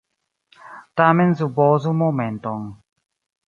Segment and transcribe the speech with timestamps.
[1.01, 2.69] Tamen supozu momenton.